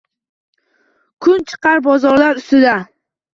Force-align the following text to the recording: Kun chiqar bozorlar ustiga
Kun 1.25 1.43
chiqar 1.51 1.83
bozorlar 1.89 2.41
ustiga 2.43 2.75